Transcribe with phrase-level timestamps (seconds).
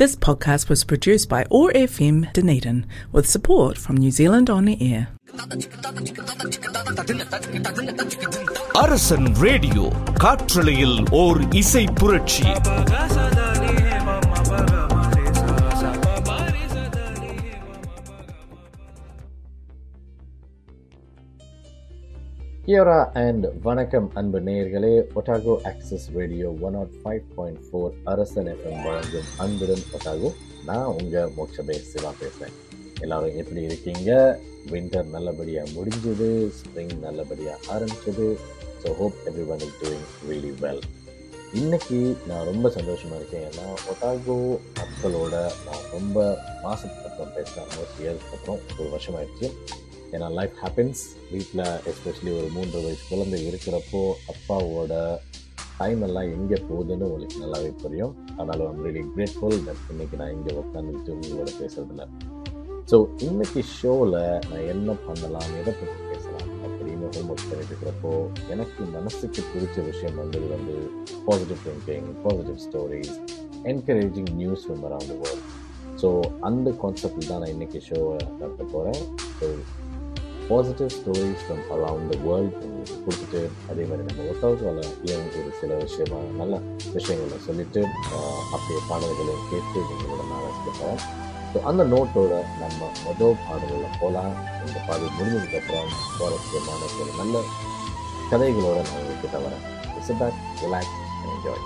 [0.00, 5.01] This podcast was produced by OAR FM Dunedin with support from New Zealand On Air.
[8.75, 9.85] அரசன் radio
[10.23, 12.47] காற்றலையில் ஓர் இசை புரட்சி
[22.71, 24.91] கியோரா and வணக்கம் அன்பு நேயர்களே.
[25.19, 30.29] Otago access radio one naught five point four Arasan FM வழங்கும் அன்புடன் ஒட்டாகோ
[30.65, 32.55] நான் உங்கள் மோட்சபே சிவா பேசுகிறேன்
[32.99, 34.39] எல்லாரும் எப்படி இருக்கீங்க?
[34.71, 38.27] வின்டர் நல்லபடியாக முடிஞ்சது ஸ்ப்ரிங் நல்லபடியாக ஆரம்பிச்சது.
[38.83, 39.19] So hope
[39.55, 40.83] everyone is doing really well
[41.53, 43.45] இன்றைக்கி நான் ரொம்ப சந்தோஷமாக இருக்கேன்.
[43.49, 44.39] ஏன்னா ஒட்டாகோ
[44.81, 45.35] மக்களோட
[45.67, 46.17] நான் ரொம்ப
[46.63, 49.49] மாதத்துக்கு அப்புறம் பேசுகிறேன் மோஸ்ட் இயர்ஸ்க்கு அப்புறம் ஒரு வருஷமாகிடுச்சு
[50.11, 51.01] ஏன்னா லைஃப் ஹேப்பன்ஸ்
[51.31, 54.01] வீட்டில் எஸ்பெஷலி ஒரு மூன்று வயசு குழந்தை இருக்கிறப்போ
[54.31, 54.93] அப்பாவோட
[55.77, 58.11] டைம் எல்லாம் எங்கே போகுதுன்னு உங்களுக்கு நல்லாவே புரியும்.
[58.31, 62.05] அதனால் ஐம் ரியலி கிரேட்ஃபுல் தட் இன்னைக்கு நான் இங்கே உட்காந்துட்டு உங்களோட பேசுறதில்ல
[62.91, 64.17] ஸோ இன்னைக்கு ஷோவில்
[64.49, 68.11] நான் என்ன பண்ணலாம் எதை பற்றி பேசலாம் அப்படின்னு ஹோம்ஒர்க் பண்ணிட்டு இருக்கிறப்போ
[68.49, 70.75] எனக்கு மனசுக்கு பிடிச்ச விஷயம் வந்து வந்து
[71.25, 73.15] positive thinking positive stories
[73.65, 75.47] encouraging news from around world
[76.01, 76.09] so
[76.41, 79.01] அந்த கான்செப்டில் தான் நான் இன்றைக்கி ஷோவை நடத்த போகிறேன்
[79.39, 79.47] so
[80.49, 85.51] positive stories from around the world உங்களுக்கு கொடுத்துட்டு அதே மாதிரி நம்ம ஒர்க் ஒட்டாவுக்கால ஏன் ஒரு
[85.59, 86.55] சில விஷயமா நல்ல
[86.93, 87.81] விஷயங்களை சொல்லிட்டு
[88.51, 91.01] அப்படியே பாடல்களை கேட்டு உங்களோட நான் ரசிக்கிறேன்
[91.51, 94.33] ஸோ அந்த நோட்டோட நம்ம மொதல் பாடல்களில் போகலாம்
[94.65, 97.37] இந்த பாடல் முடிஞ்சதுக்கப்புறம் சுவாரஸ்யமான சில நல்ல
[98.31, 99.65] கதைகளோட நான் உங்களுக்கு தவறேன்
[100.13, 100.97] பேக் ரிலாக்ஸ்
[101.27, 101.63] என்ஜாய்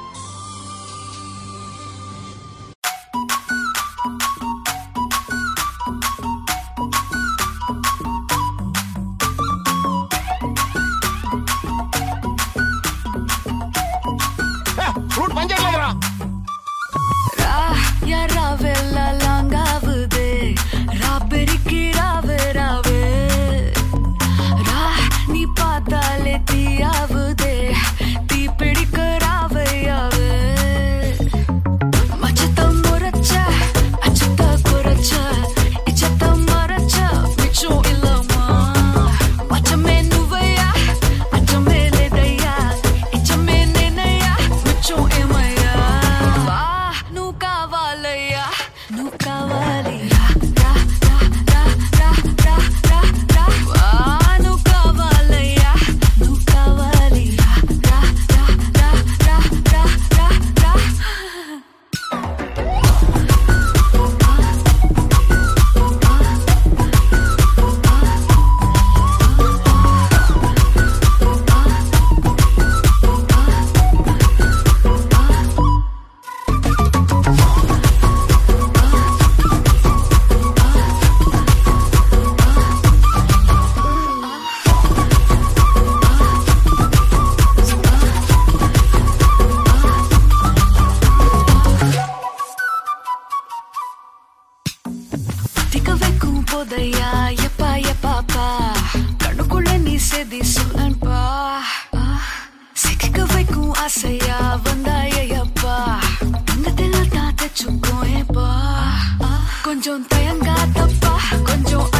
[109.75, 111.94] 건전 다양가 떡밥 건조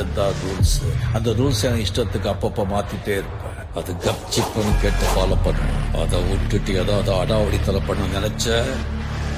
[0.00, 0.74] வச்சதான் ரூல்ஸ்
[1.12, 3.58] அந்த ரூல்ஸ் என் இஷ்டத்துக்கு அப்பப்ப மாத்திட்டே இருப்பேன்.
[3.74, 8.64] அது கப்சிப்புன்னு கேட்டு ஃபாலோ பண்ணணும் அதை விட்டுட்டு ஏதாவது அடாவடித்தலை பண்ண நினைச்ச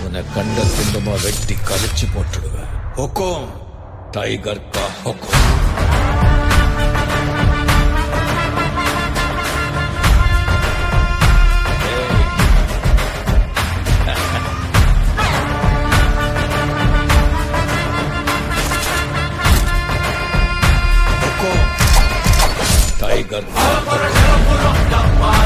[0.05, 2.71] உன்னை கண்ட துண்டமா வெட்டி கழிச்சு போட்டுடுவேன்.
[2.97, 3.45] ஹொக்கோம்.
[4.11, 5.62] டைகர் கா ஹொக்கோம்.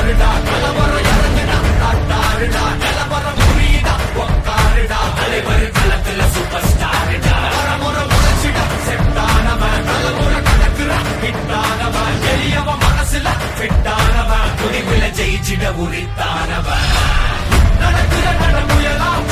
[0.09, 7.35] ஒக்காருடா கலவரம் இறங்குடா நாட்டாருடா கலவரம் புரியுதா ஒக்காருடா தலைவர் களத்துல சூப்பர் ஸ்டாருடா
[7.83, 15.73] முறை முறைச்சிடா செட்டானவன் தலைமுறை கணக்குறா ஹிட்டானவன் எளியவன் மனசுல ஃபிட்டானவன் துணிவுல ஜெயிச்சிட
[17.81, 19.27] நடக்கிற நடமுயலாம்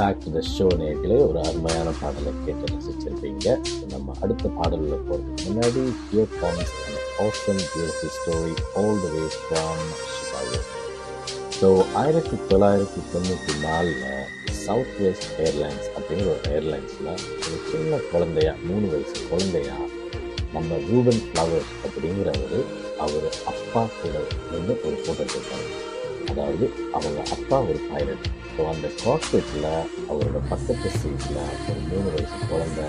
[0.00, 3.46] பேக் டு த ஷோ நேர்களே ஒரு அருமையான பாடலை கேட்டு ரசிச்சிருப்பீங்க
[3.92, 8.10] நம்ம அடுத்த பாடலில் போகிறதுக்கு முன்னாடி here comes an awesome beautiful
[8.80, 9.80] all the the way from
[11.56, 14.04] so ஆயிரத்தி தொள்ளாயிரத்தி தொண்ணூற்றி நாலில்
[14.60, 17.10] சவுத் வெஸ்ட் ஏர்லைன்ஸ் அப்படிங்கிற ஒரு ஏர்லைன்ஸில்
[17.40, 19.76] ஒரு சின்ன குழந்தையா மூணு வயசு குழந்தையா
[20.54, 22.64] நம்ம ரூபன் ஃப்ளவர்ஸ் அப்படிங்கிறவர்
[22.98, 24.14] அவர் அப்பா கூட
[24.54, 25.68] வந்து ஒரு ஃபோட்டோ எடுத்திருக்காரு.
[26.30, 26.64] அதாவது
[26.96, 29.68] அவங்க அப்பா ஒரு பைலட் ஸோ அந்த காக்பெட்டில்
[30.10, 32.86] அவரோட பக்கத்து சீட்டில் ஒரு மூணு வயசு குழந்தை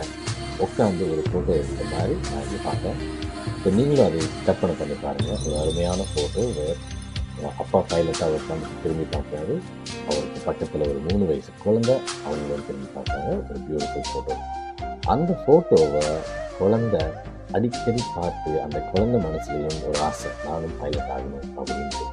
[0.66, 2.98] உட்காந்து ஒரு ஃபோட்டோ எடுத்த மாதிரி நான் இங்கே பார்த்தேன்.
[3.62, 6.44] ஸோ நீங்களும் அதை கற்பனை பண்ணி பாருங்கள் ஒரு அருமையான ஃபோட்டோ
[7.62, 9.56] அப்பா பைலட்டாக உட்காந்து திரும்பி பார்க்குறாரு.
[10.10, 11.96] அவருக்கு பக்கத்தில் ஒரு மூணு வயசு குழந்தை
[12.26, 13.32] அவங்களும் திரும்பி பார்க்குறாங்க.
[13.50, 14.36] ஒரு பியூட்டிஃபுல் ஃபோட்டோ
[15.14, 16.04] அந்த ஃபோட்டோவை
[16.60, 17.04] குழந்தை
[17.58, 22.06] அடிக்கடி பார்த்து அந்த குழந்தை மனசுலையும் ஒரு ஆசை நானும் பைலட் ஆகணும் அப்படின்ட்டு.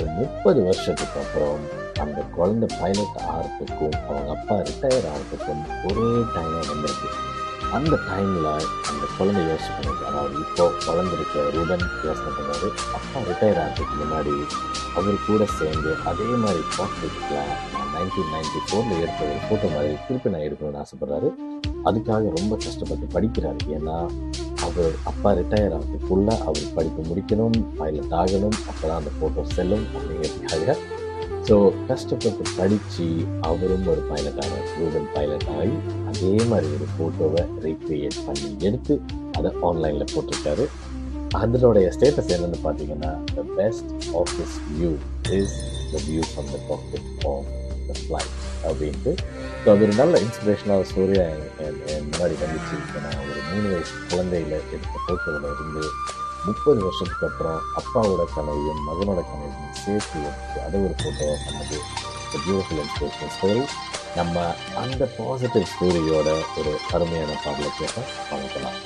[0.00, 1.62] ஒரு முப்பது வருஷத்துக்கு அப்புறம்
[2.02, 7.08] அந்த குழந்தை பைலட் ஆகிறதுக்கும் அவங்க அப்பா ரிட்டையர் ஆகிறதுக்கும் ஒரே டைமாக வந்திருக்கு.
[7.78, 8.48] அந்த டைமில்
[8.90, 12.66] அந்த குழந்தை யோசிச்சு பண்ணுது அதாவது இப்போது குழந்தைருக்க ரூபன் யோசனை பண்ணார்
[12.98, 14.34] அப்பா ரிட்டையர் ஆகிறதுக்கு முன்னாடி
[14.98, 17.52] அவர் கூட சேர்ந்து அதே மாதிரி காக்பெட்டில்
[17.94, 21.30] நைன்டீன் நைன்டி ஃபோரில் எடுத்த ஒரு ஃபோட்டோ மாதிரி திருப்பி நான் எடுக்கணும்னு ஆசைப்பட்றாரு.
[21.88, 23.60] அதுக்காக ரொம்ப கஷ்டப்பட்டு படிக்கிறாரு.
[23.76, 23.96] ஏன்னா
[24.66, 30.76] அவர் அப்பா ரிட்டையர் ஆகிறதுக்குள்ள அவர் படிப்பு முடிக்கணும் பைலட் ஆகணும் அப்போ தான் அந்த ஃபோட்டோ செல்லும் அப்படிங்கிறதுக்காக.
[31.48, 31.56] ஸோ
[31.88, 33.06] கஷ்டப்பட்டு படித்து
[33.48, 35.76] அவரும் ஒரு பைலட் ஆனார் ஸ்டூடெண்ட் பைலட் ஆகி
[36.10, 38.96] அதே மாதிரி ஒரு ஃபோட்டோவை ரீக்ரியேட் பண்ணி எடுத்து
[39.38, 40.66] அதை ஆன்லைனில் போட்டிருக்காரு.
[41.40, 44.92] அதனுடைய ஸ்டேட்டஸ் என்னென்னு பார்த்தீங்கன்னா the best office view
[45.38, 45.56] is
[45.92, 47.50] the view from the pocket of
[47.88, 48.32] the flight
[48.68, 49.12] அப்படின்ட்டு.
[49.62, 51.48] ஸோ அது ஒரு நல்ல இன்ஸ்பிரேஷனாக ஸ்டோரியாக
[51.94, 52.74] என் முன்னாடி வந்துச்சு.
[52.84, 55.84] இப்போ நான் ஒரு மூணு வயசு குழந்தையில் எடுத்த ஃபோட்டோவில் இருந்து
[56.46, 61.78] முப்பது வருஷத்துக்கு அப்புறம் அப்பாவோட கனவையும் மகனோட கனவையும் சேர்த்து எடுத்து அதை ஒரு ஃபோட்டோவாக பண்ணது.
[62.32, 63.64] பியூட்டிஃபுல் இன்ஸ்பிரேஷனல் ஸ்டோரி
[64.18, 64.36] நம்ம
[64.82, 66.28] அந்த பாசிட்டிவ் ஸ்டோரியோட
[66.60, 68.78] ஒரு அருமையான பாடலை கேட்டால் வணக்கலாம்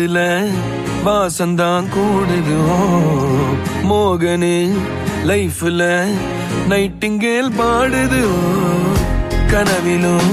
[0.00, 0.20] காத்துல
[1.04, 2.60] வாசந்தான் கூடுதோ?
[3.88, 4.56] மோகனு
[5.28, 5.80] லைஃப்ல
[6.70, 8.28] நைட்டிங்கேல் பாடுதோ?
[9.50, 10.32] கனவிலும்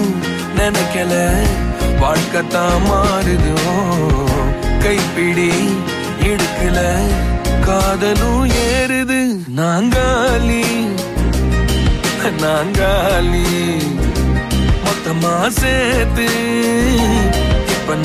[0.57, 1.13] நினைக்கல
[2.01, 3.57] வாழ்க்கத்தான் மாறுதோ?
[4.83, 5.51] கைப்பிடி
[6.29, 6.79] இடுக்கல
[7.65, 9.21] காதலும் ஏறுது.
[9.59, 10.63] நாங்காலி
[12.43, 13.45] நாங்காலி
[14.85, 16.27] மொத்தமா சேர்த்து
[17.89, 17.95] இப்ப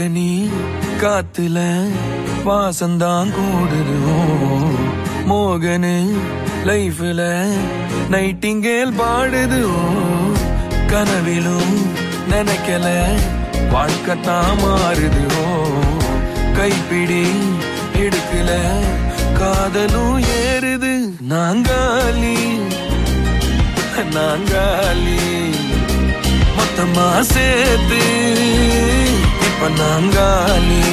[0.00, 0.30] பால்கனி
[1.00, 1.58] காத்துல
[2.44, 3.96] வாசந்தான் கூடுது
[5.28, 5.96] மோகனு
[6.68, 7.20] லைஃப்ல
[8.12, 9.60] நைட்டிங்கேல் பாடுது
[10.92, 11.74] கனவிலும்
[12.32, 12.86] நினைக்கல
[13.74, 15.24] வாழ்க்கத்தான் மாறுது
[16.56, 17.22] கைப்பிடி
[18.00, 18.50] எடுக்கல
[19.38, 20.94] காதலும் ஏறுது.
[21.30, 22.38] நாங்காலி
[24.16, 25.20] நாங்காலி
[26.56, 28.02] மொத்தமா சேர்த்து
[29.62, 30.84] இப்ப நாங்காலி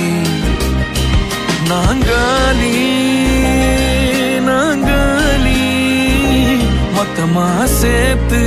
[1.70, 2.72] நாங்காலி
[4.48, 5.62] நாங்காலி
[6.96, 7.46] மொத்தமா
[7.76, 8.42] சேர்த்து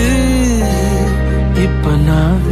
[1.65, 2.45] இப்ப நான்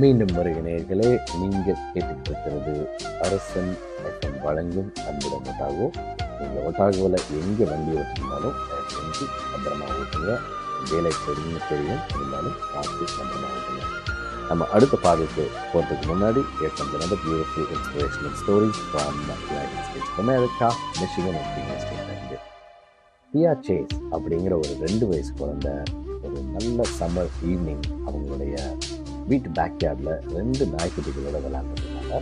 [0.00, 2.74] மீண்டும் வருக நேயர்களே நீங்கள் கேட்டுக்கிட்டு
[3.24, 5.88] அரசன் மற்றும் வழங்கும் அன்புடன் ஒட்டாகோ
[6.40, 8.58] நீங்கள் ஒட்டாகோவில் எங்கே வண்டி ஓட்டிருந்தாலும்
[8.94, 10.32] செஞ்சு பத்திரமா ஓட்டுங்க.
[10.90, 12.02] வேலை தெரியும் தெரியும்.
[12.12, 13.79] இருந்தாலும் பார்த்து பத்திரமா ஓட்டுங்க
[14.50, 15.42] நம்ம அடுத்த பாதைக்கு
[15.72, 19.12] போகிறதுக்கு முன்னாடி ஏற்கனவே another beautiful inspirational story from
[19.50, 20.68] United States of America,
[21.00, 21.36] Michigan
[23.32, 25.68] Pia Chase அப்படிங்கிற ஒரு ரெண்டு வயசு குழந்த
[26.22, 28.54] ஒரு நல்ல சம்மர் ஈவினிங் அவங்களுடைய
[29.26, 32.18] வீட்டு பேக்யார்டில் ரெண்டு நாய்க்குட்டிகளோட விளையாண்டுருக்காங்க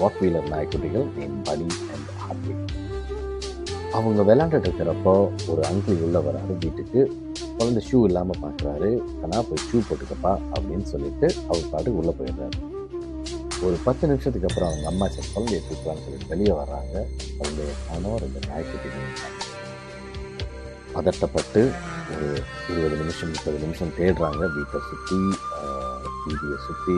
[0.00, 2.56] வாக் வீலர் நாய்க்குட்டிகள் நேம் படி அண்ட் ஹார்ட்லி
[3.96, 5.12] அவங்க விளாண்டுட்டு இருக்கிறப்போ
[5.50, 7.00] ஒரு அங்கிள் உள்ள வராரு வீட்டுக்கு.
[7.58, 8.90] குழந்தை ஷூ இல்லாமல் பார்க்குறாரு
[9.22, 12.58] ஆனால் போய் ஷூ போட்டுக்கப்பா அப்படின்னு சொல்லிட்டு அவர் பாட்டுக்கு உள்ளே போயிடுறாரு.
[13.66, 16.94] ஒரு பத்து நிமிஷத்துக்கு அப்புறம் அவங்க அம்மா சரி குழந்தைய தூக்கலான்னு சொல்லிட்டு வெளியே வர்றாங்க.
[17.38, 18.90] குழந்தைய கணவர் இந்த நாய்க்குட்டி
[20.94, 21.62] பதட்டப்பட்டு
[22.12, 22.28] ஒரு
[22.70, 24.42] இருபது நிமிஷம் முப்பது நிமிஷம் தேடுறாங்க.
[24.56, 25.18] வீட்டை சுற்றி
[26.26, 26.96] வீதியை சுற்றி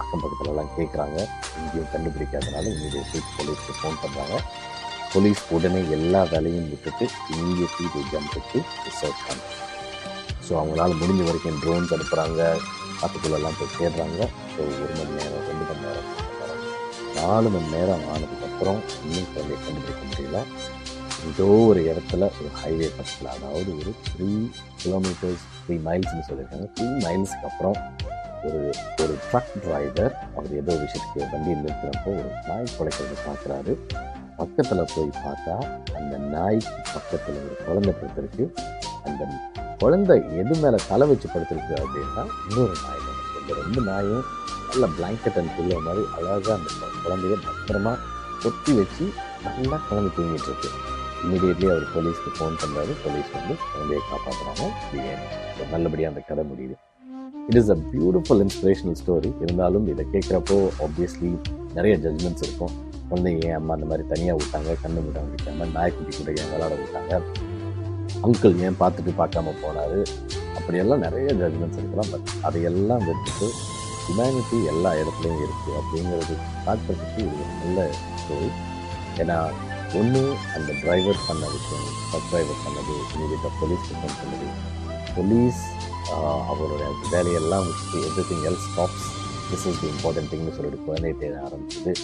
[0.00, 1.18] அக்கம் பக்கத்துலலாம் கேட்குறாங்க
[1.60, 4.36] இங்கேயும் கண்டுபிடிக்காதனால இமீடியட்லி போலீஸ்க்கு ஃபோன் பண்ணுறாங்க
[5.12, 9.62] போலீஸ் உடனே எல்லா வேலையும் விட்டுட்டு இமீடியட்லி தி ஜம்புக்கு ரிசர்ச் பண்ணுறாங்க
[10.46, 12.42] ஸோ அவங்களால முடிஞ்ச வரைக்கும் ட்ரோன்ஸ் அனுப்புகிறாங்க
[13.04, 14.18] அதுக்குள்ளெல்லாம் போய் தேடுறாங்க.
[14.52, 16.10] ஸோ ஒரு மணி நேரம் ரெண்டு மணி நேரம்
[17.16, 20.40] நாலு மணி நேரம் ஆனதுக்கப்புறம் இன்னும் குழந்தைய கண்டுபிடிக்க முடியல.
[21.30, 24.30] ஏதோ ஒரு இடத்துல ஒரு ஹைவே பக்கத்தில் அதாவது ஒரு த்ரீ
[24.82, 26.68] கிலோமீட்டர்ஸ் த்ரீ மைல்ஸ்னு சொல்லியிருக்காங்க.
[26.76, 27.76] த்ரீ மைல்ஸ்க்கு அப்புறம்
[28.46, 28.60] ஒரு
[29.02, 33.74] ஒரு ட்ரக் டிரைவர் அவர் ஏதோ விஷயத்துக்கு வண்டியில் நிறுத்துகிறப்போ ஒரு நாய் குலைக்கிறது பார்க்குறாரு.
[34.38, 35.54] பக்கத்தில் போய் பார்த்தா
[35.98, 38.44] அந்த நாய்க்கு பக்கத்தில் ஒரு குழந்தை படுத்திருக்கு
[39.08, 39.22] அந்த
[39.82, 44.24] குழந்தை எது மேலே தலை வச்சு படுத்திருக்கு அப்படின்னா இன்னொரு நாய் தான் இந்த ரெண்டு நாயும்
[44.70, 46.70] நல்ல பிளாங்கெட் அண்ட் பில்லோ மாதிரி அழகாக அந்த
[47.04, 47.92] குழந்தைய பத்திரமா
[48.44, 49.04] கொத்தி வச்சு
[49.46, 50.70] நல்லா குழந்தை தூங்கிட்டு இருக்கு.
[51.24, 52.92] இமீடியட்லி அவர் போலீஸ்க்கு ஃபோன் பண்றாரு.
[53.04, 54.64] போலீஸ் வந்து குழந்தையை காப்பாற்றுறாங்க
[54.96, 56.76] இது நல்லபடியாக அந்த கதை முடியுது.
[57.50, 61.30] It is a beautiful inspirational story இருந்தாலும் இதை கேட்குறப்போ ஆப்வியஸ்லி
[61.78, 62.74] நிறைய ஜட்மெண்ட்ஸ் இருக்கும்.
[63.10, 67.20] குழந்தைங்க ஏன் அம்மா அந்த மாதிரி தனியாக விட்டாங்க கண்ணு மூட விட்டாங்க நாய்க்குட்டி கூட ஏன் விளாட விட்டாங்க?
[68.26, 70.00] அங்கிள் ஏன் பார்த்துட்டு பார்க்காம போனாரு?
[70.58, 72.10] அப்படியெல்லாம் நிறைய ஜட்மெண்ட்ஸ் இருக்கலாம்.
[72.12, 73.48] பட் அதையெல்லாம் விட்டுட்டு
[74.06, 76.34] ஹியூமனிட்டி எல்லா இடத்துலையும் இருக்குது அப்படிங்கிறது
[76.66, 77.86] காட்டுறதுக்கு இது ஒரு நல்ல
[78.22, 78.50] ஸ்டோரி
[79.22, 79.38] ஏன்னா
[79.98, 80.22] ஒன்று
[80.56, 84.48] அந்த டிரைவர் பண்ண விஷயம் பஸ் டிரைவர் பண்ணது இமீடியட்டாக போலீஸ் ஃபோன் பண்ணது
[85.16, 85.60] போலீஸ்
[86.50, 87.98] அவருடைய வேலையெல்லாம் வச்சுட்டு
[88.30, 89.06] everything else stops
[89.50, 91.94] this is the important திங்னு சொல்லிட்டு குழந்தைய தேட ஆரம்பிச்சது.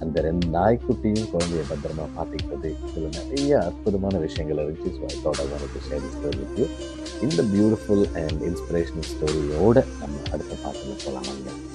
[0.00, 2.70] அந்த ரெண்டு நாய்க்குட்டியும் குழந்தைய பத்திரமா பார்த்துக்கிட்டது.
[2.88, 6.04] இதில் நிறைய அற்புதமான விஷயங்கள் இருந்துச்சு so I thought I want to share
[6.36, 6.66] with you
[7.22, 11.73] இந்த பியூட்டிஃபுல் அண்ட் இன்ஸ்பிரேஷனல் ஸ்டோரியோட நம்ம அடுத்த பாட்டில் போகலாம்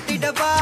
[0.00, 0.59] சொட்டையும்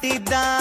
[0.00, 0.59] 滴答。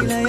[0.00, 0.27] சிலைய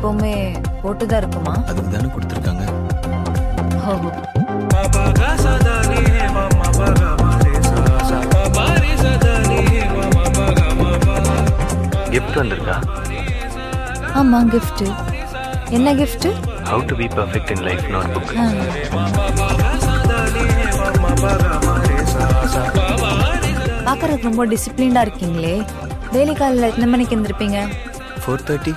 [0.00, 0.34] எப்பவுமே
[0.82, 1.54] போட்டுதான் இருக்குமா?
[1.70, 2.64] அதுக்கு தானே கொடுத்துருக்காங்க
[12.14, 12.76] கிஃப்ட் வந்திருக்கா?
[14.20, 14.80] ஆமா gift.
[15.76, 16.24] என்ன gift?
[16.70, 17.84] How to be perfect in life
[18.14, 18.32] notebook
[23.86, 25.54] பார்க்கறதுக்கு ரொம்ப டிசிப்ளின்டா இருக்கீங்களே.
[26.12, 27.58] டெய்லி காலையில் எத்தனை மணிக்கு எந்திருப்பீங்க?
[28.22, 28.72] ஃபோர் தேர்ட்டி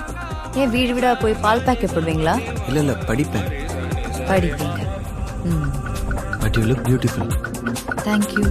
[0.60, 2.34] ஏன் வீடு வீடா போய் பால் பேக்கெட் போடுவீங்களா?
[2.66, 3.48] இல்லை இல்லை படிப்பேன்.
[4.30, 4.80] படிப்பீங்க.
[6.42, 7.32] But you look beautiful
[8.06, 8.44] thank you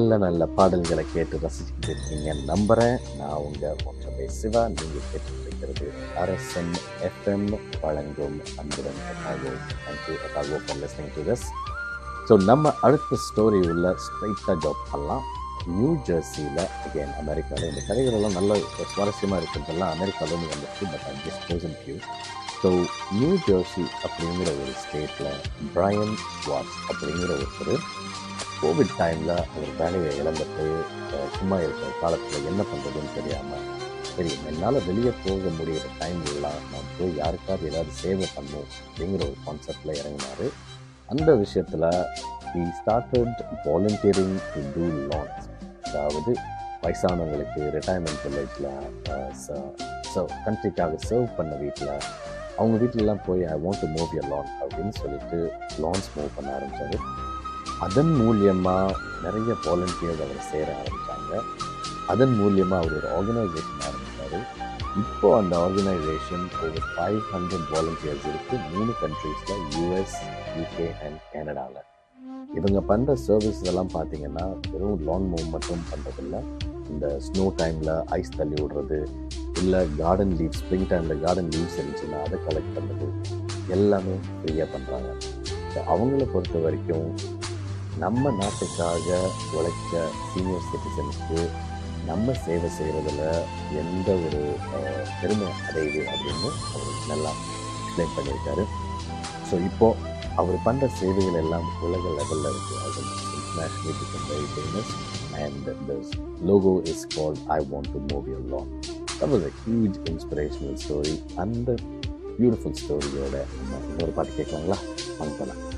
[0.00, 2.28] நல்ல நல்ல பாடல்களை கேட்டு ரசிச்சுட்டு இருக்கீங்க.
[2.50, 4.62] நம்புகிறேன் நான் உங்கள் மொத்தமே சிவா.
[4.76, 5.86] நீங்க கேட்டுட்டு
[6.22, 6.70] அரசன்
[7.08, 7.44] எஃப்எம்.
[7.82, 9.50] வழங்கும் அன்புடன் Otago
[9.82, 11.44] thank you Otago for listening to this
[12.28, 15.24] so நம்ம அடுத்த ஸ்டோரி உள்ள ஸ்ட்ரைட்டாக ஜாப் பண்ணலாம்.
[15.76, 18.60] நியூ ஜெர்சியில் அகேன் அமெரிக்காவில் இந்த கதைகளெல்லாம் நல்ல
[18.94, 21.96] சுவாரஸ்யமாக இருக்கிறதெல்லாம் அமெரிக்காவிலேருந்து வந்துச்சு but I just chosen few
[22.62, 22.70] so
[23.18, 25.36] New Jersey அப்படிங்கிற ஒரு ஸ்டேட்டில்
[25.76, 26.16] பிரையன்
[26.48, 27.84] வாட்ஸ் அப்படிங்கிற ஒருத்தர்
[28.60, 30.64] கோவிட் டைமில் அவர் வேலையை இழந்துட்டு
[31.38, 33.64] சும்மா இருக்கிற காலத்தில் என்ன பண்ணுறதுன்னு தெரியாமல்
[34.16, 39.98] சரி என்னால் வெளியே போக முடியிற டைம்லாம் நான் போய் யாருக்காவது ஏதாவது சேவை பண்ணும் அப்படிங்கிற ஒரு கான்செப்டில்
[40.00, 40.46] இறங்கினார்.
[41.08, 41.86] அந்த விஷயத்தில்
[42.52, 45.46] he started volunteering to do lance
[45.82, 46.32] அதாவது
[46.82, 48.68] வயசானவங்களுக்கு ரிட்டையர்மெண்ட் வில்லேஜில்
[50.14, 51.94] சர்வ் கண்ட்ரிக்காக சர்வ் பண்ண வீட்டில்
[52.56, 55.38] அவங்க வீட்டிலலாம் போய் I want to mow your lawn அப்படின்னு சொல்லிட்டு
[55.80, 57.28] லான்ஸ் மூவ் பண்ண ஆரம்பித்தார்
[57.80, 61.32] அதன் மூலியமாக நிறைய வாலண்டியர்ஸ் அவர் சேர ஆரம்பித்தாங்க
[62.08, 64.38] அதன் மூலியமாக அவர் ஒரு ஆர்கனைசேஷன் ஆரம்பித்தார்
[65.00, 70.16] இப்போது அந்த ஆர்கனைசேஷன் ஒரு ஃபைவ் ஹண்ட்ரட் வாலண்டியர்ஸ் இருக்குது மூணு கண்ட்ரீஸில் யூஎஸ்
[70.56, 71.86] யூகே அண்ட் கனடாவில்
[72.56, 76.36] இவங்க பண்ணுற சர்வீஸ் எல்லாம் பார்த்தீங்கன்னா வெறும் லாங் மூவ் மட்டும் பண்ணுறதில்ல
[76.90, 78.98] இந்த ஸ்னோ டைமில் ஐஸ் தள்ளி விடுறது
[79.60, 83.08] இல்லை கார்டன் லீவ் ஸ்ப்ரிங் டைமில் கார்டன் லீவ்ஸ் இருந்துச்சுன்னா அதை கலெக்ட் பண்ணுறது
[83.70, 85.10] எல்லாமே ஃப்ரீயாக பண்ணுறாங்க
[85.72, 87.08] ஸோ அவங்கள பொறுத்த வரைக்கும்
[87.98, 89.08] நம்ம நாட்டுக்காக
[89.52, 91.40] உழைக்க சீனியர் சிட்டிசன்ஸ்க்கு
[92.06, 93.22] நம்ம சேவை செய்கிறதுல
[93.72, 94.40] எந்த ஒரு
[95.20, 98.64] பெருமை அடையுது அப்படின்னு அவர் நல்லா எக்ஸ்பிளைன் பண்ணியிருக்காரு.
[99.50, 103.00] ஸோ இப்போது அவர் பண்ணுற சேவைகள் எல்லாம் உலக லெவலில் இருக்குது அது
[103.36, 104.92] international become famous
[105.34, 105.96] and the
[106.42, 108.70] logo is called I want to move your long
[109.20, 111.74] that was a huge inspirational story அந்த
[112.38, 114.78] பியூட்டிஃபுல் ஸ்டோரியோட நம்ம இன்னொரு பாட்டு கேட்கலாங்களா?
[115.20, 115.69] அனுப்பலாம்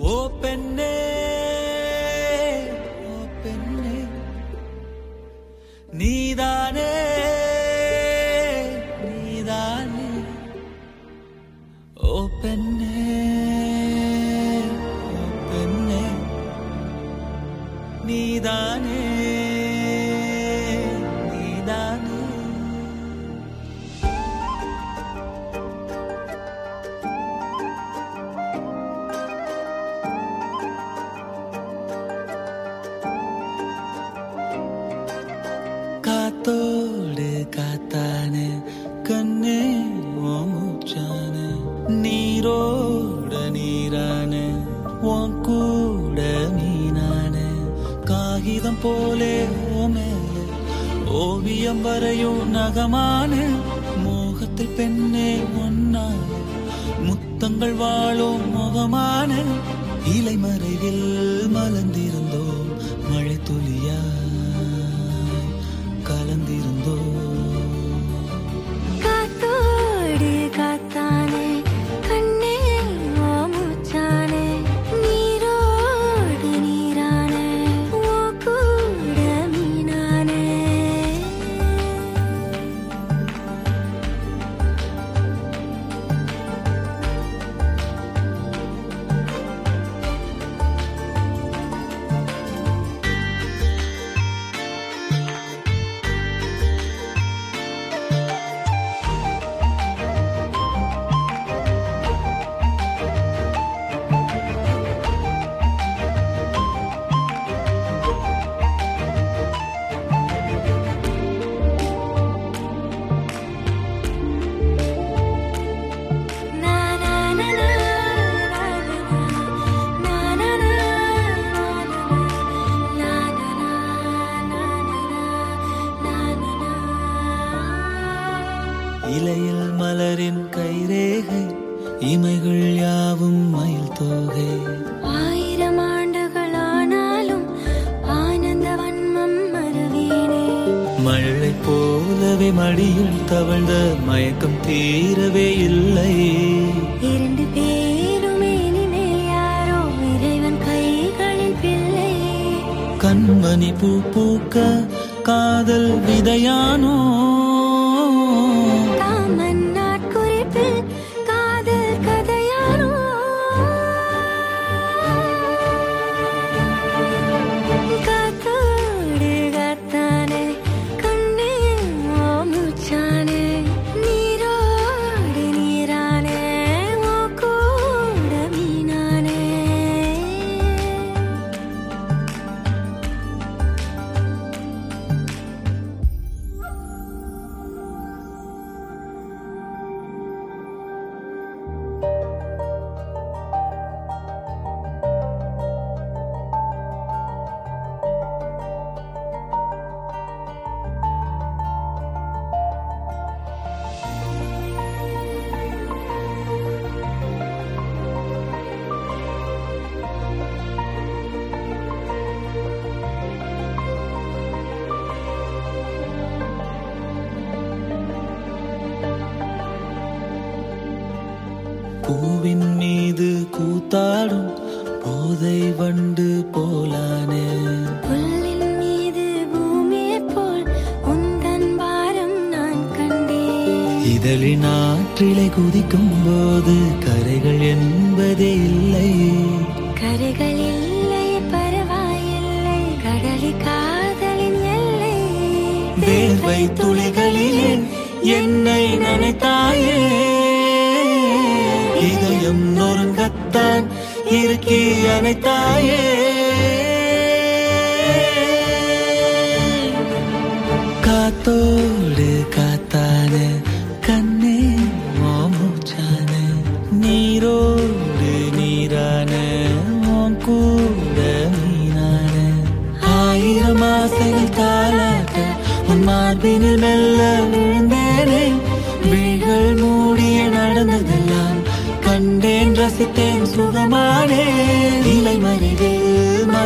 [0.00, 0.75] open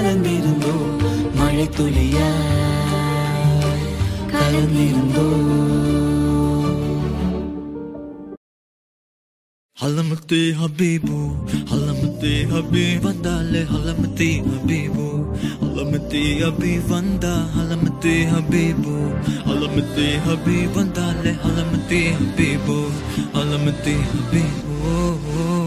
[0.01, 0.75] കലർന്നിരുന്നോ.
[1.39, 2.19] മഴത്തുലിയ
[4.35, 5.27] കലർന്നിരുന്നോ.
[9.81, 11.19] ഹലമത്തെ ഹബീബു
[11.71, 15.09] ഹലമത്തെ ഹബീബ് വന്താലെ ഹലമത്തെ ഹബീബു.
[15.61, 18.97] ഹലമത്തെ ഹബീബ് വന്ത ഹലമത്തെ ഹബീബു.
[19.49, 22.79] ഹലമത്തെ ഹബീബ് വന്താലെ ഹലമത്തെ ഹബീബു.
[23.39, 25.60] ഹലമത്തെ ഹബീബു.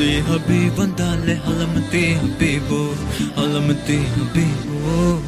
[0.00, 2.88] حبيب انت لحلمتي حبيبو
[3.36, 5.18] حلمتي حبيبو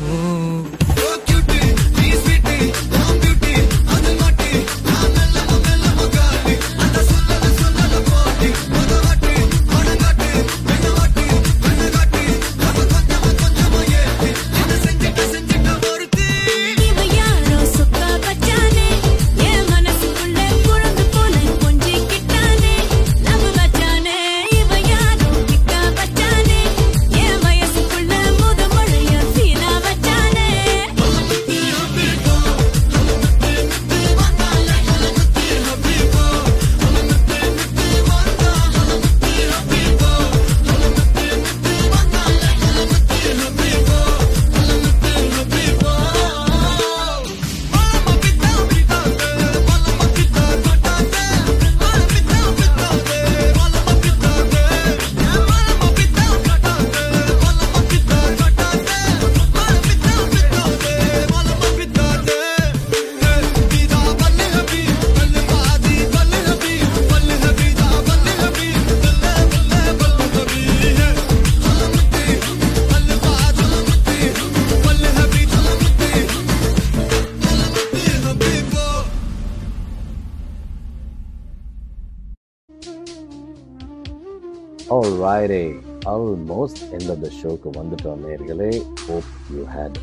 [86.93, 88.69] எண்ட் ஆஃப் த ஷோக்கு வந்துட்டோம் நேர்களே
[89.05, 89.97] hope you had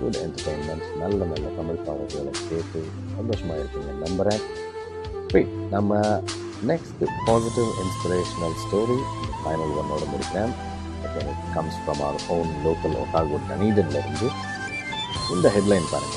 [0.00, 2.80] good entertainment நல்ல நல்ல தமிழ் பாடல்களை கேட்டு
[3.18, 4.42] சந்தோஷமாக இருப்பீங்க நம்புகிறேன்
[5.34, 5.92] வெயிட் நம்ம
[6.70, 8.98] next positive inspirational story
[9.42, 10.54] final ஒன்னோட முடிக்கிறேன்
[11.08, 14.28] again it comes from our own local Otago Dunedin இருந்து
[15.34, 16.16] இந்த ஹெட்லைன் பாருங்க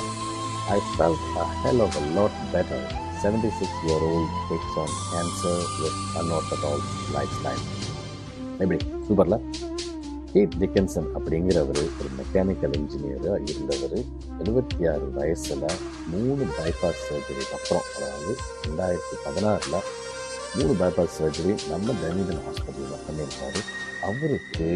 [0.76, 2.82] I felt a hell of a lot better
[3.24, 6.82] 76 year old takes on cancer with unorthodox
[7.18, 7.64] lifestyle
[8.60, 9.36] எப்படி சூப்பர்ல
[10.37, 13.95] Keith Dickinson அப்படிங்கிறவர் ஒரு mechanical இன்ஜினியராக இருந்தவர்
[14.41, 15.63] எழுபத்தி ஆறு வயசில்
[16.13, 18.33] மூணு பைபாஸ் சர்ஜரிக்கு அப்புறம் அதாவது
[18.67, 19.79] ரெண்டாயிரத்தி பதினாறில்
[20.57, 23.63] மூணு பைபாஸ் சர்ஜரி நம்ம தனிதன் ஹாஸ்பிட்டலில் பண்ணியிருக்காரு.
[24.09, 24.69] அவருக்கு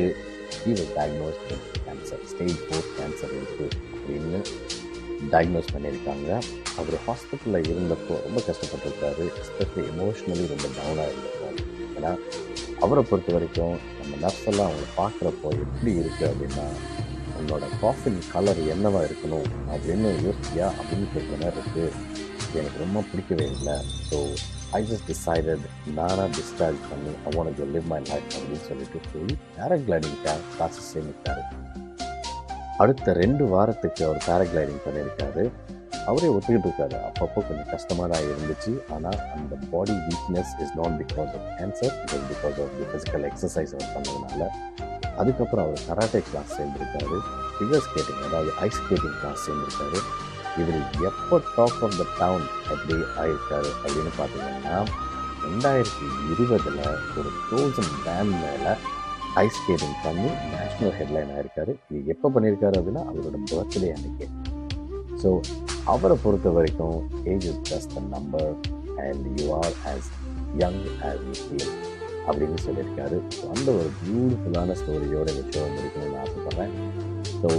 [0.64, 1.44] he diagnose
[1.84, 4.40] cancer stage four cancer இருக்குது அப்படின்னு
[5.34, 6.30] டயக்னோஸ் பண்ணியிருக்காங்க.
[6.80, 11.60] அவர் ஹாஸ்பிட்டலில் இருந்தப்போ ரொம்ப கஷ்டப்பட்டிருக்காரு எஸ்பெஷலி எமோஷ்னலி ரொம்ப டவுனாக இருந்திருக்காரு.
[11.96, 12.12] ஏன்னா
[12.80, 16.64] அவரை பொறுத்த வரைக்கும் நம்ம நர்ஸ் எல்லாம் அவங்கள பார்க்குறப்போ எப்படி இருக்குது அப்படின்னா
[17.40, 19.46] உன்னோட காஃபின் கலர் என்னவா இருக்கணும்?
[19.74, 21.86] அப்படின்னு யோசிச்சியா அப்படின்னு கேட்குற மாதிரி இருக்குது
[22.60, 23.76] எனக்கு ரொம்ப பிடிக்கவே இல்லை.
[24.08, 24.18] ஸோ
[24.78, 25.64] ஐ ஜஸ்ட் டிசைடட்
[25.98, 30.18] நானாக டிஸ்சார்ஜ் பண்ணி I want to live my life அப்படின்னு சொல்லிட்டு போய் பேராகிளைடிங்
[30.58, 31.44] காசு சேமித்தார்
[32.84, 35.44] அடுத்த ரெண்டு வாரத்துக்கு அவர் பேராகிளைடிங் பண்ணியிருக்காரு.
[36.10, 36.96] அவரே ஒத்துக்கிட்டு இருக்காரு.
[37.08, 38.72] அப்பப்போ கொஞ்சம் கஷ்டமாக தான் இருந்துச்சு.
[38.94, 43.26] ஆனால் அந்த body weakness is not because of cancer it is because of the physical
[43.30, 44.48] exercise அவர் பண்ணதுனால.
[45.20, 47.18] அதுக்கப்புறம் அவர் கராட்டே கிளாஸ் சேர்ந்திருக்காரு.
[47.56, 50.00] ஃபிகர் ஸ்கேட்டிங் அதாவது ஐஸ் ஸ்கேட்டிங் கிளாஸ் சேர்ந்திருக்காரு.
[50.60, 50.78] இவர்
[51.08, 54.78] எப்போ டாப் ஆஃப் த டவுன் அப்படி ஆயிருக்காரு அப்படின்னு பார்த்தீங்கன்னா
[55.44, 56.80] ரெண்டாயிரத்தி இருபதில்
[57.18, 58.72] ஒரு ஃப்ரோசன் டேம் மேலே
[59.42, 61.74] ஐஸ் ஸ்கேட்டிங் பண்ணி நேஷ்னல் ஹெட்லைன் ஆயிருக்காரு.
[61.90, 64.28] இது எப்போ பண்ணியிருக்காரு அப்படின்னா அவரோட பர்த்டே அன்னைக்கு.
[65.22, 65.30] ஸோ
[65.94, 66.98] அவரை பொறுத்த வரைக்கும்
[67.32, 68.50] age is just a number
[69.06, 70.08] and you are as
[70.62, 71.70] young as you feel
[72.28, 73.18] அப்படின்னு சொல்லியிருக்காரு.
[73.36, 76.74] ஸோ அந்த ஒரு பியூட்டிஃபுல்லான ஸ்டோரியோட இந்த ஷோ முடிக்கணும்னு ஆசைப்பட்றேன்.
[77.42, 77.50] ஸோ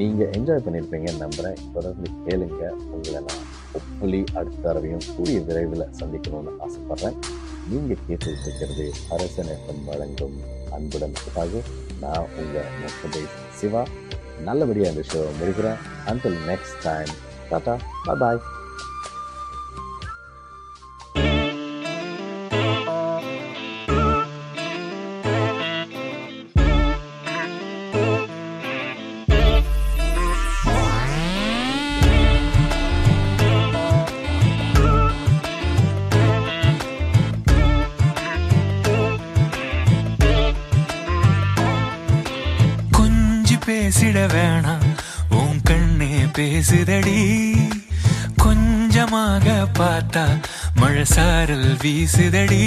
[0.00, 2.64] நீங்கள் என்ஜாய் பண்ணியிருப்பீங்கன்னு நம்புகிறேன் தொடர்ந்து கேளுங்க.
[2.94, 7.16] உங்களை நான் ஹோப்ஃபுல்லி அடுத்த தடவையும் கூடிய விரைவில் சந்திக்கணும்னு ஆசைப்பட்றேன்.
[7.70, 10.36] நீங்கள் கேட்டு இருக்கிறது அரசன் எஃப்எம் வழங்கும்
[10.76, 11.16] அன்புடன்
[12.02, 13.22] நான் உங்கள் முகதை
[13.60, 13.82] சிவா.
[14.44, 15.78] நல்லபடியாக இந்த ஷோ முடிக்கிறேன்.
[16.06, 17.12] Until next time
[17.50, 17.74] tata
[18.18, 18.40] bye
[51.75, 52.59] சாரல் வீசுதடி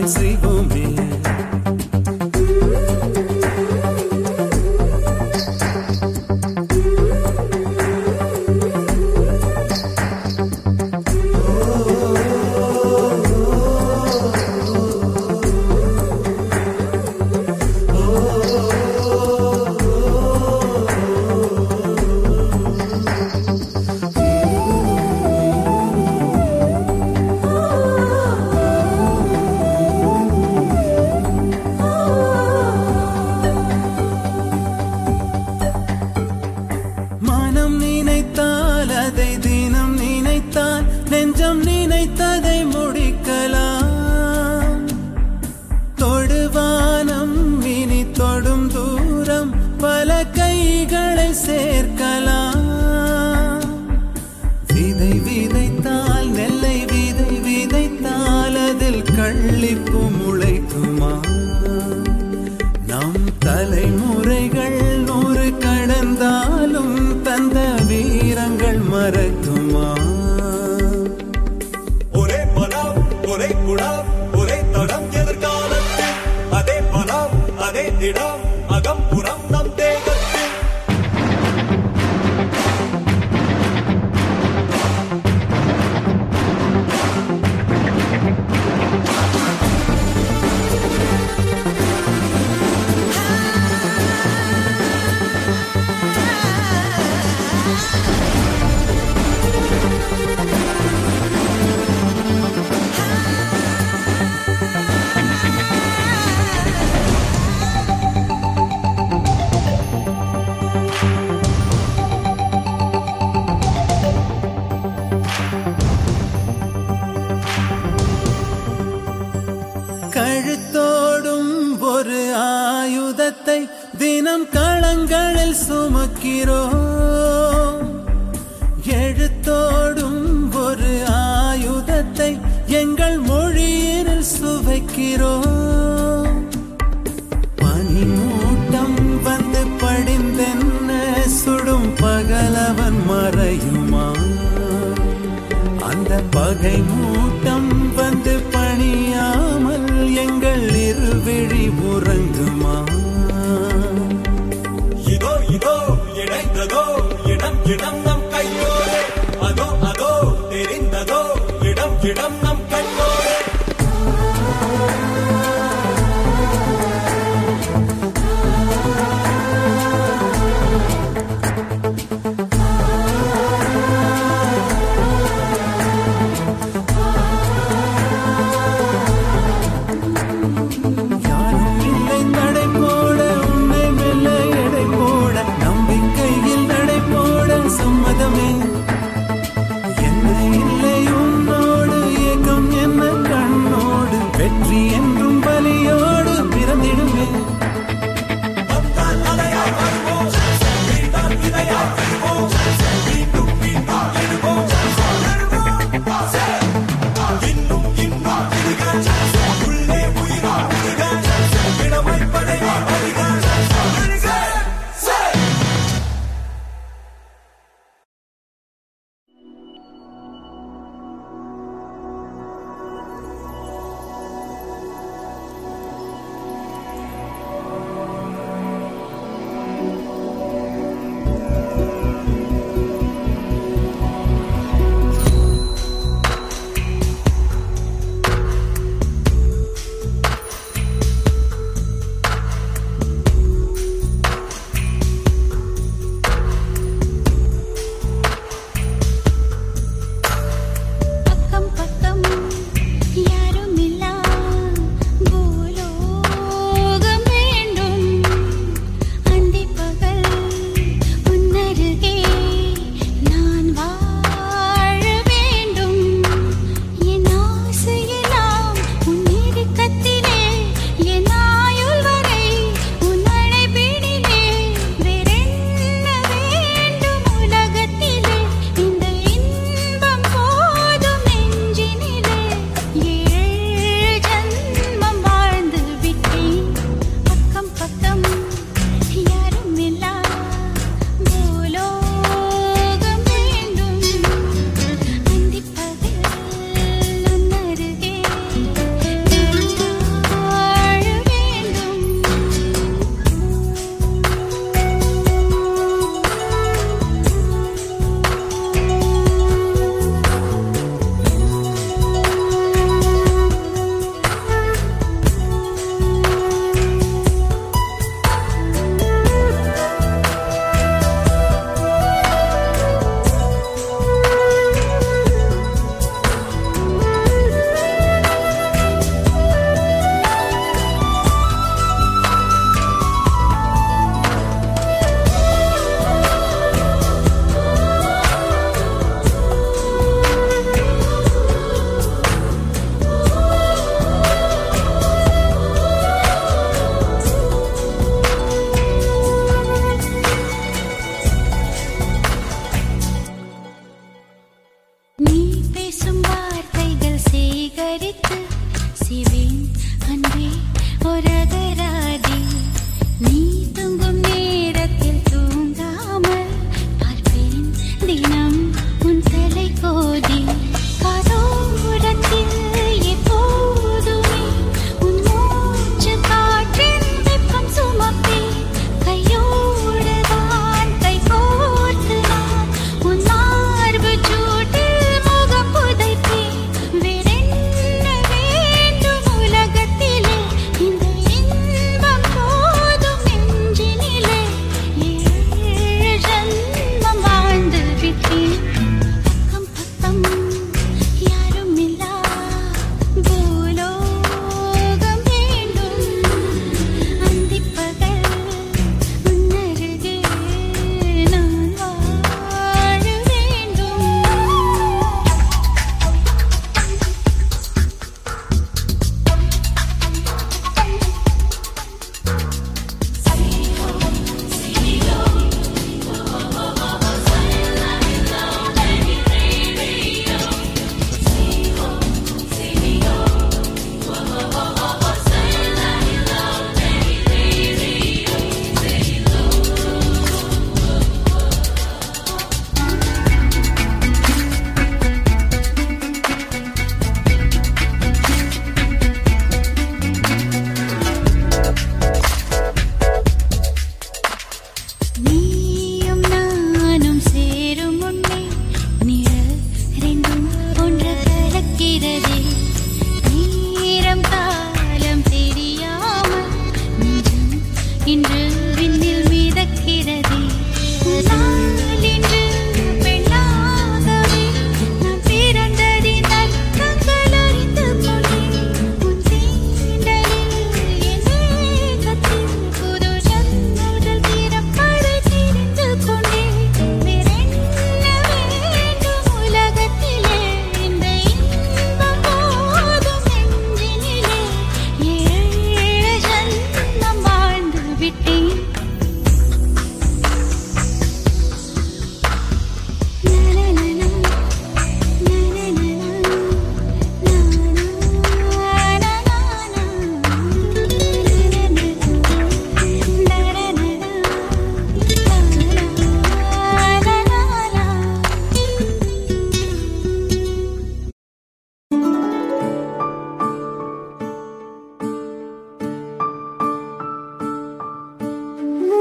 [0.00, 0.49] mais e você.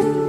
[0.01, 0.28] you.